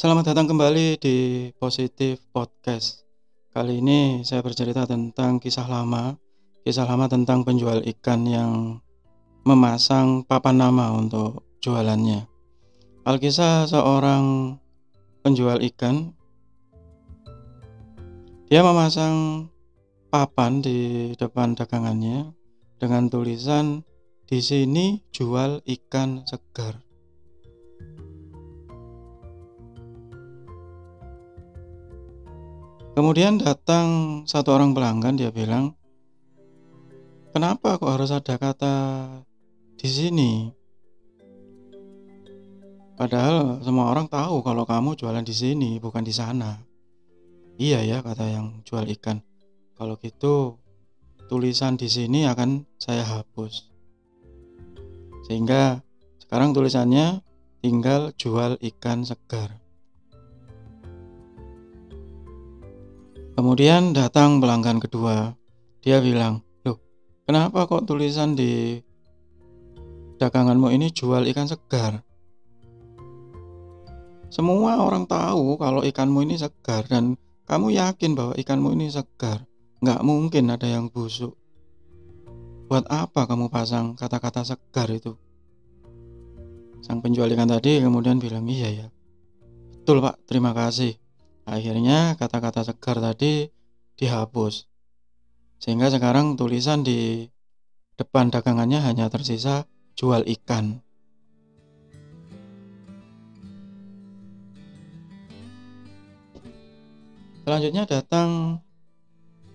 [0.00, 1.16] Selamat datang kembali di
[1.60, 3.04] Positif Podcast.
[3.52, 6.16] Kali ini saya bercerita tentang kisah lama,
[6.64, 8.80] kisah lama tentang penjual ikan yang
[9.44, 12.24] memasang papan nama untuk jualannya.
[13.04, 14.56] Alkisah seorang
[15.20, 16.16] penjual ikan.
[18.48, 19.52] Dia memasang
[20.08, 22.32] papan di depan dagangannya
[22.80, 23.84] dengan tulisan
[24.24, 26.88] di sini jual ikan segar.
[32.90, 35.78] Kemudian datang satu orang pelanggan, dia bilang,
[37.30, 38.74] "Kenapa kok harus ada kata
[39.78, 40.32] di sini?"
[43.00, 46.60] Padahal semua orang tahu kalau kamu jualan di sini, bukan di sana.
[47.56, 49.24] Iya ya, kata yang jual ikan.
[49.72, 50.60] Kalau gitu,
[51.30, 53.72] tulisan di sini akan saya hapus.
[55.24, 55.80] Sehingga
[56.20, 57.24] sekarang tulisannya
[57.64, 59.56] tinggal jual ikan segar.
[63.34, 65.34] Kemudian datang pelanggan kedua.
[65.80, 66.78] Dia bilang, "Loh,
[67.24, 68.80] kenapa kok tulisan di
[70.18, 72.02] daganganmu ini jual ikan segar?"
[74.30, 77.18] Semua orang tahu kalau ikanmu ini segar dan
[77.50, 79.42] kamu yakin bahwa ikanmu ini segar.
[79.82, 81.34] Nggak mungkin ada yang busuk.
[82.70, 85.18] Buat apa kamu pasang kata-kata segar itu?
[86.86, 88.86] Sang penjual ikan tadi kemudian bilang, iya ya.
[89.82, 90.94] Betul pak, terima kasih.
[91.50, 93.50] Akhirnya kata-kata segar tadi
[93.98, 94.70] dihapus.
[95.58, 97.26] Sehingga sekarang tulisan di
[97.98, 99.66] depan dagangannya hanya tersisa
[99.98, 100.78] jual ikan.
[107.42, 108.62] Selanjutnya datang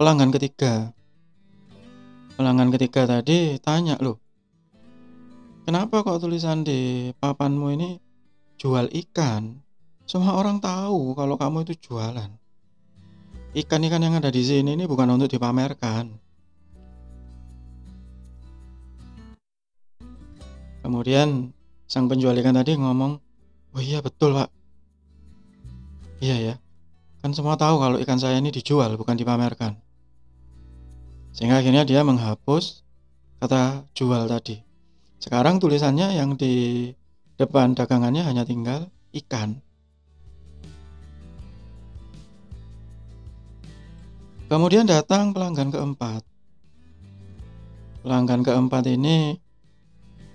[0.00, 0.96] pelanggan ketiga.
[2.40, 4.16] Pelanggan ketiga tadi tanya, "Loh,
[5.68, 8.00] kenapa kok tulisan di papanmu ini
[8.56, 9.60] jual ikan?"
[10.12, 12.28] Semua orang tahu kalau kamu itu jualan.
[13.56, 16.12] Ikan-ikan yang ada di sini ini bukan untuk dipamerkan.
[20.84, 21.56] Kemudian
[21.88, 23.16] sang penjual ikan tadi ngomong,
[23.72, 24.52] "Oh iya betul, Pak."
[26.20, 26.54] Iya ya.
[27.24, 29.80] Kan semua tahu kalau ikan saya ini dijual bukan dipamerkan.
[31.32, 32.84] Sehingga akhirnya dia menghapus
[33.40, 34.60] kata jual tadi.
[35.24, 36.92] Sekarang tulisannya yang di
[37.40, 39.71] depan dagangannya hanya tinggal ikan.
[44.52, 46.28] Kemudian datang pelanggan keempat.
[48.04, 49.40] Pelanggan keempat ini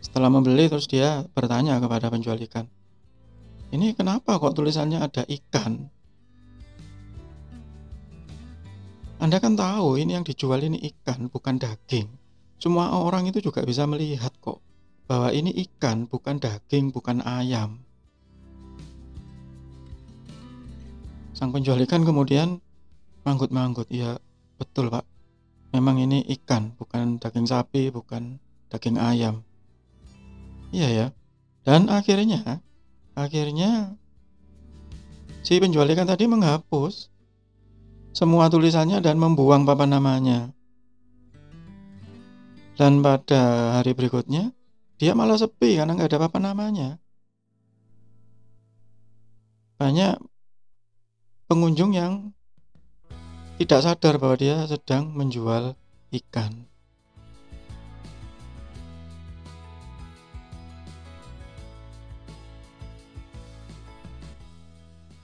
[0.02, 2.66] setelah membeli terus dia bertanya kepada penjual ikan.
[3.70, 5.86] Ini kenapa kok tulisannya ada ikan?
[9.22, 12.10] Anda kan tahu ini yang dijual ini ikan bukan daging.
[12.58, 14.66] Semua orang itu juga bisa melihat kok
[15.06, 17.86] bahwa ini ikan bukan daging, bukan ayam.
[21.38, 22.66] Sang penjual ikan kemudian
[23.28, 24.16] Manggut-manggut, iya
[24.56, 25.04] betul pak.
[25.76, 28.40] Memang ini ikan, bukan daging sapi, bukan
[28.72, 29.44] daging ayam.
[30.72, 31.08] Iya ya.
[31.68, 32.64] Dan akhirnya,
[33.20, 34.00] akhirnya
[35.44, 37.12] si penjual ikan tadi menghapus
[38.16, 40.56] semua tulisannya dan membuang papan namanya.
[42.80, 44.56] Dan pada hari berikutnya,
[44.96, 46.90] dia malah sepi karena nggak ada papan namanya.
[49.76, 50.16] Banyak
[51.52, 52.37] pengunjung yang
[53.58, 55.74] tidak sadar bahwa dia sedang menjual
[56.14, 56.70] ikan.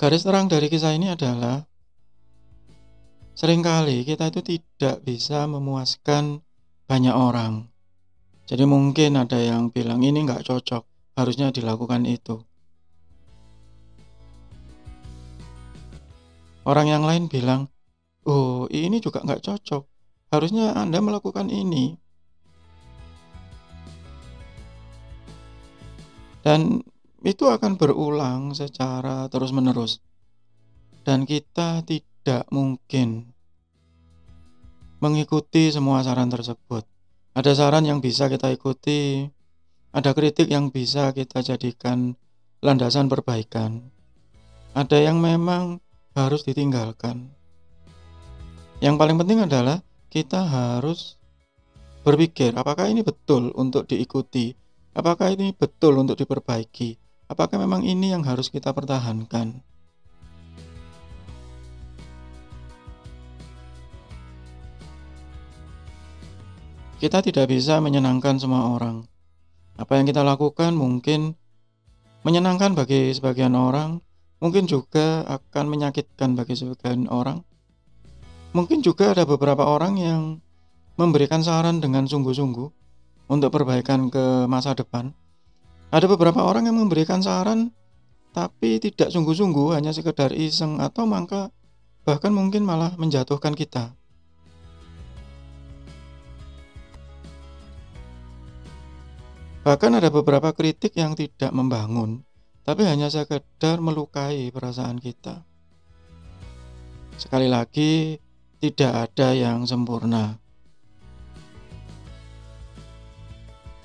[0.02, 1.64] Garis terang dari kisah ini adalah
[3.38, 6.44] sering kali kita itu tidak bisa memuaskan
[6.90, 7.70] banyak orang.
[8.44, 10.84] Jadi mungkin ada yang bilang ini nggak cocok,
[11.16, 12.44] harusnya dilakukan itu.
[16.68, 17.72] Orang yang lain bilang,
[18.24, 19.84] Oh, ini juga nggak cocok.
[20.32, 22.00] Harusnya Anda melakukan ini.
[26.44, 26.84] Dan
[27.24, 30.00] itu akan berulang secara terus-menerus.
[31.04, 33.32] Dan kita tidak mungkin
[35.04, 36.88] mengikuti semua saran tersebut.
[37.36, 39.28] Ada saran yang bisa kita ikuti,
[39.92, 42.16] ada kritik yang bisa kita jadikan
[42.64, 43.92] landasan perbaikan.
[44.72, 45.84] Ada yang memang
[46.16, 47.36] harus ditinggalkan.
[48.84, 49.80] Yang paling penting adalah
[50.12, 51.16] kita harus
[52.04, 54.52] berpikir apakah ini betul untuk diikuti,
[54.92, 57.00] apakah ini betul untuk diperbaiki,
[57.32, 59.64] apakah memang ini yang harus kita pertahankan.
[67.00, 69.08] Kita tidak bisa menyenangkan semua orang.
[69.80, 71.40] Apa yang kita lakukan mungkin
[72.28, 74.04] menyenangkan bagi sebagian orang,
[74.44, 77.48] mungkin juga akan menyakitkan bagi sebagian orang.
[78.54, 80.22] Mungkin juga ada beberapa orang yang
[80.94, 82.70] memberikan saran dengan sungguh-sungguh
[83.26, 85.10] untuk perbaikan ke masa depan.
[85.90, 87.74] Ada beberapa orang yang memberikan saran
[88.34, 91.54] tapi tidak sungguh-sungguh, hanya sekedar iseng atau maka
[92.06, 93.94] bahkan mungkin malah menjatuhkan kita.
[99.64, 102.22] Bahkan ada beberapa kritik yang tidak membangun,
[102.68, 105.46] tapi hanya sekedar melukai perasaan kita.
[107.16, 108.18] Sekali lagi,
[108.64, 110.40] tidak ada yang sempurna.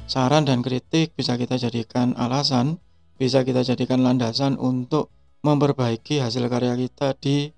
[0.06, 2.78] Saran dan kritik bisa kita jadikan alasan,
[3.18, 5.10] bisa kita jadikan landasan untuk
[5.42, 7.50] memperbaiki hasil karya kita di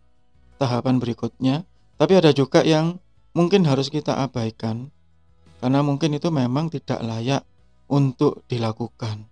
[0.56, 1.68] tahapan berikutnya.
[2.00, 2.96] Tapi ada juga yang
[3.36, 4.88] mungkin harus kita abaikan,
[5.60, 7.44] karena mungkin itu memang tidak layak
[7.92, 9.28] untuk dilakukan.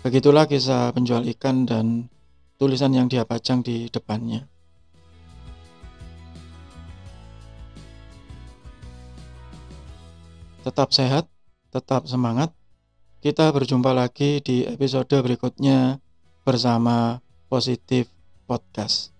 [0.00, 2.08] Begitulah kisah penjual ikan dan
[2.56, 4.44] tulisan yang dia pajang di depannya.
[10.66, 11.30] Tetap sehat,
[11.70, 12.50] tetap semangat.
[13.22, 16.02] Kita berjumpa lagi di episode berikutnya
[16.42, 18.10] bersama Positif
[18.44, 19.15] Podcast.